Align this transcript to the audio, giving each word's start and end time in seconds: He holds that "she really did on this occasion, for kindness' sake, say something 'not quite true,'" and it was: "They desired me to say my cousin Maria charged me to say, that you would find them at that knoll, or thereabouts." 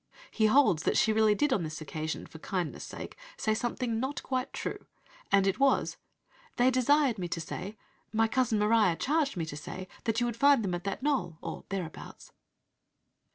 He 0.31 0.47
holds 0.47 0.81
that 0.81 0.97
"she 0.97 1.13
really 1.13 1.35
did 1.35 1.53
on 1.53 1.61
this 1.61 1.79
occasion, 1.79 2.25
for 2.25 2.39
kindness' 2.39 2.83
sake, 2.83 3.15
say 3.37 3.53
something 3.53 3.99
'not 3.99 4.23
quite 4.23 4.51
true,'" 4.51 4.87
and 5.31 5.45
it 5.45 5.59
was: 5.59 5.97
"They 6.55 6.71
desired 6.71 7.19
me 7.19 7.27
to 7.27 7.39
say 7.39 7.77
my 8.11 8.27
cousin 8.27 8.57
Maria 8.57 8.95
charged 8.95 9.37
me 9.37 9.45
to 9.45 9.55
say, 9.55 9.87
that 10.05 10.19
you 10.19 10.25
would 10.25 10.35
find 10.37 10.63
them 10.63 10.73
at 10.73 10.85
that 10.85 11.03
knoll, 11.03 11.37
or 11.39 11.65
thereabouts." 11.69 12.31